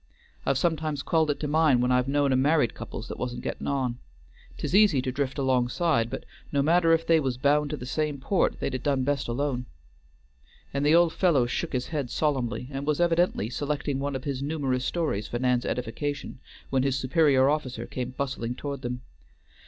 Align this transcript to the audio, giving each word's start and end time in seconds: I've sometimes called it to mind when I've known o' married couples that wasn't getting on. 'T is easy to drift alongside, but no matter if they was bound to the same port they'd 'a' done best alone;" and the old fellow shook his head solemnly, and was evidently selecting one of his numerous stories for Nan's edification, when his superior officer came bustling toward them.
I've 0.47 0.57
sometimes 0.57 1.03
called 1.03 1.29
it 1.29 1.39
to 1.41 1.47
mind 1.47 1.79
when 1.83 1.91
I've 1.91 2.07
known 2.07 2.33
o' 2.33 2.35
married 2.35 2.73
couples 2.73 3.07
that 3.07 3.19
wasn't 3.19 3.43
getting 3.43 3.67
on. 3.67 3.99
'T 4.57 4.65
is 4.65 4.73
easy 4.73 4.99
to 4.99 5.11
drift 5.11 5.37
alongside, 5.37 6.09
but 6.09 6.25
no 6.51 6.63
matter 6.63 6.91
if 6.91 7.05
they 7.05 7.19
was 7.19 7.37
bound 7.37 7.69
to 7.69 7.77
the 7.77 7.85
same 7.85 8.17
port 8.19 8.59
they'd 8.59 8.73
'a' 8.73 8.79
done 8.79 9.03
best 9.03 9.27
alone;" 9.27 9.67
and 10.73 10.83
the 10.83 10.95
old 10.95 11.13
fellow 11.13 11.45
shook 11.45 11.73
his 11.73 11.89
head 11.89 12.09
solemnly, 12.09 12.67
and 12.71 12.87
was 12.87 12.99
evidently 12.99 13.47
selecting 13.51 13.99
one 13.99 14.15
of 14.15 14.23
his 14.23 14.41
numerous 14.41 14.83
stories 14.85 15.27
for 15.27 15.37
Nan's 15.37 15.67
edification, 15.67 16.39
when 16.71 16.81
his 16.81 16.97
superior 16.97 17.47
officer 17.47 17.85
came 17.85 18.09
bustling 18.17 18.55
toward 18.55 18.81
them. 18.81 19.01